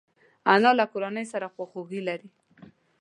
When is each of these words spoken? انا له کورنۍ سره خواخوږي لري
انا 0.53 0.69
له 0.79 0.85
کورنۍ 0.93 1.25
سره 1.33 1.47
خواخوږي 1.53 2.01
لري 2.07 2.29